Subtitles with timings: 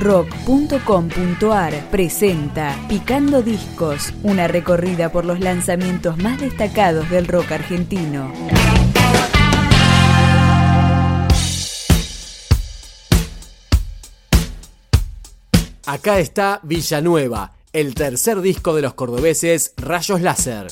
[0.00, 8.32] rock.com.ar presenta Picando Discos, una recorrida por los lanzamientos más destacados del rock argentino.
[15.84, 20.68] Acá está Villanueva, el tercer disco de los cordobeses Rayos Láser.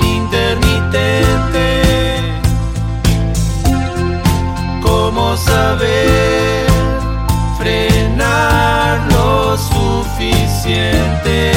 [0.00, 1.66] Intermitente.
[4.82, 6.66] ¿Cómo saber
[7.58, 11.52] frenar lo suficiente?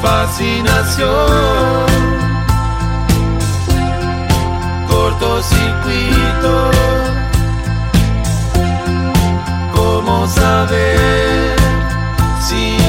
[0.00, 1.08] Fascinación.
[4.88, 6.70] Cortocircuito.
[9.74, 11.37] ¿Cómo saber?
[12.48, 12.87] Si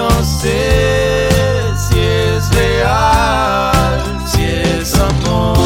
[0.00, 1.28] no sé
[1.76, 4.00] si es real,
[4.30, 5.58] si es amor,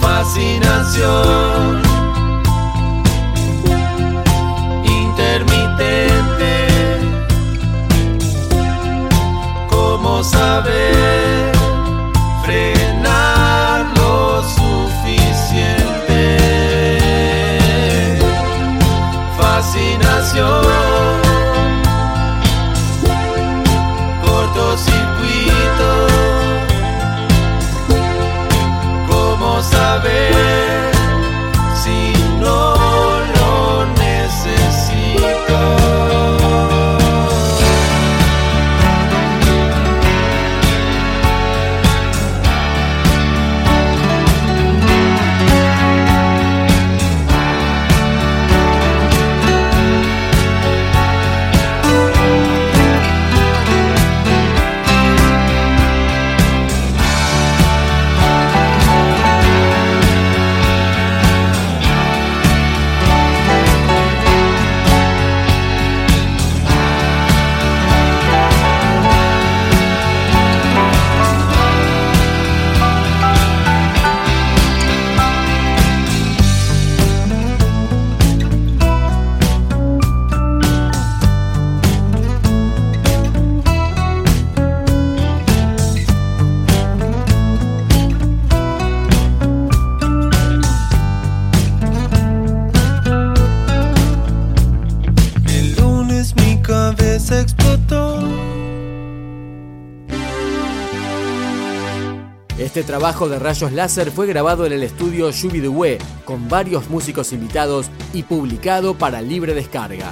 [0.00, 1.82] fascinación.
[5.02, 6.52] Intermitente,
[9.68, 11.25] ¿cómo saber?
[102.58, 107.86] Este trabajo de rayos láser fue grabado en el estudio Due con varios músicos invitados
[108.12, 110.10] y publicado para libre descarga.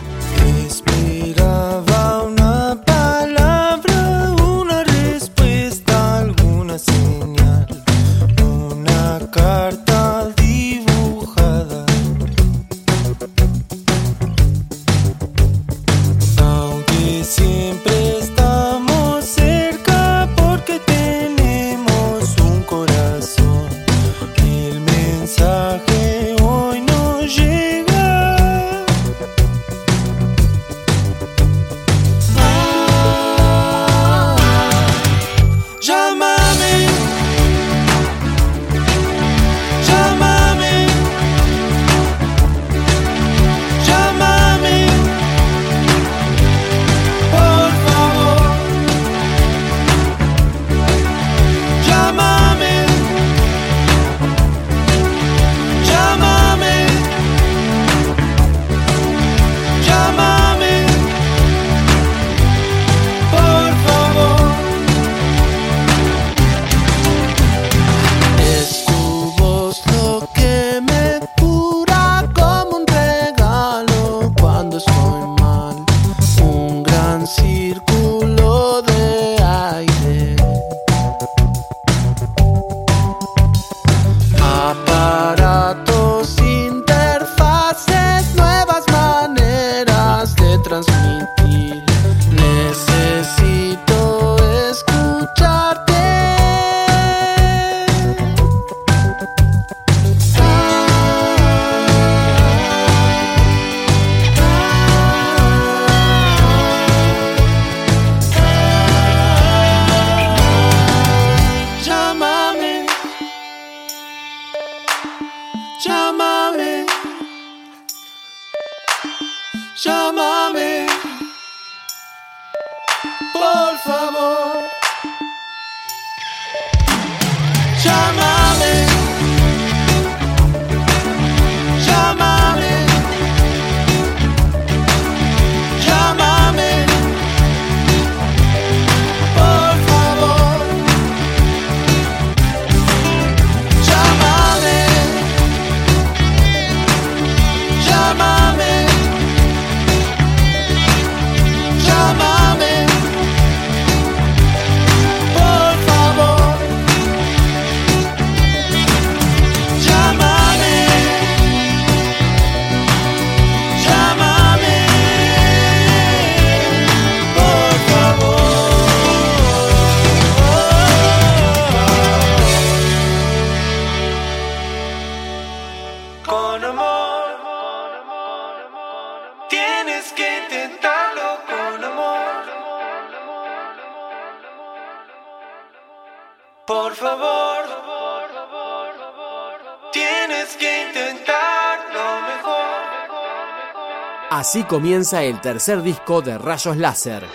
[194.31, 197.29] Así comienza el tercer disco de Rayos Láser.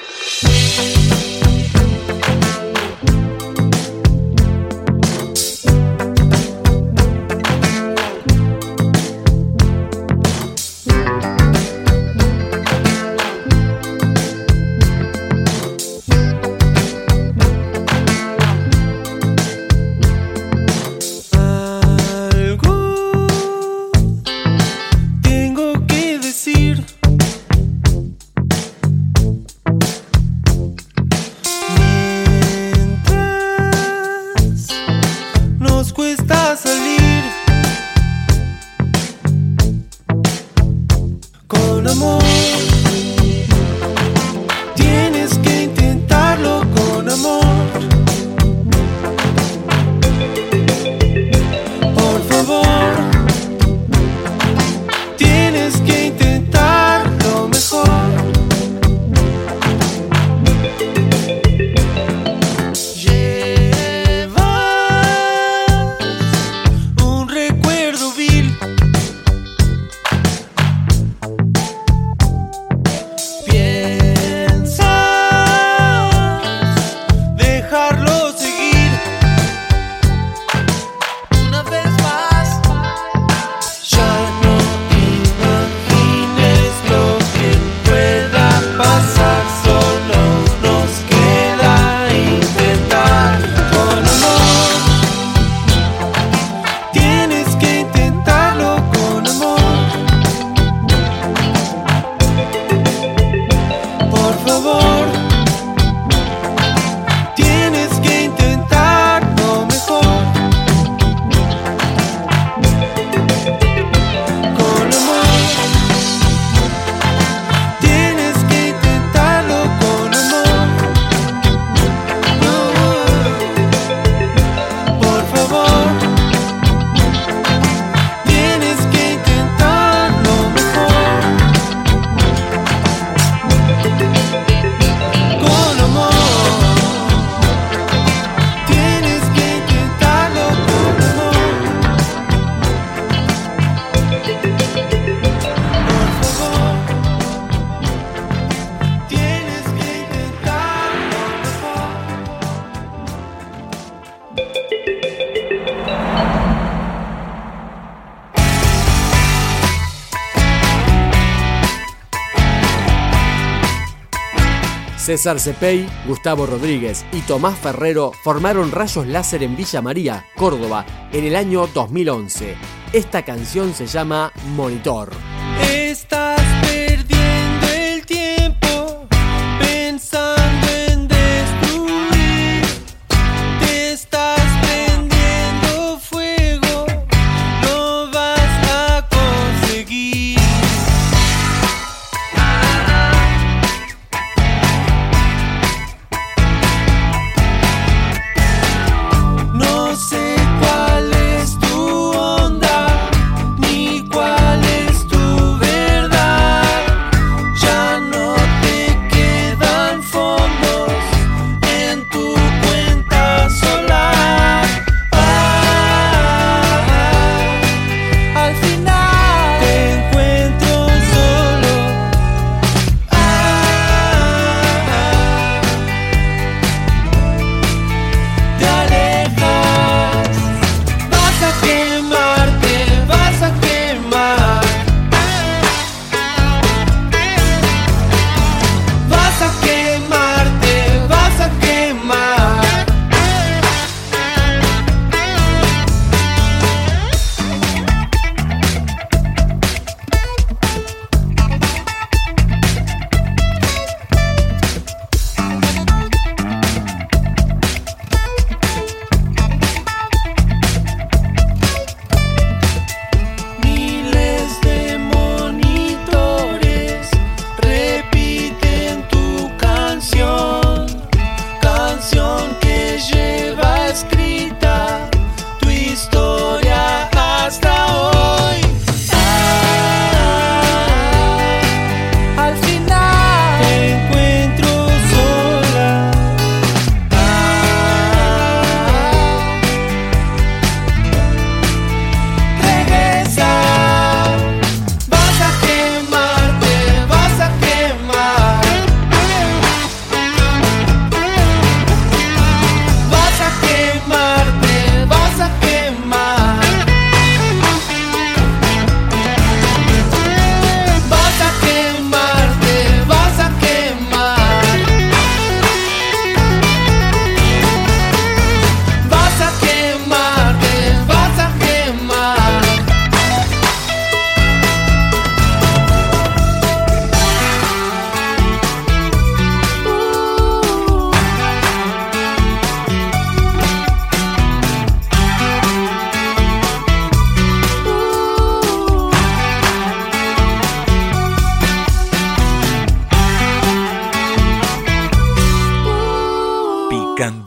[165.09, 171.25] César Cepey, Gustavo Rodríguez y Tomás Ferrero formaron Rayos Láser en Villa María, Córdoba, en
[171.25, 172.55] el año 2011.
[172.93, 175.09] Esta canción se llama Monitor.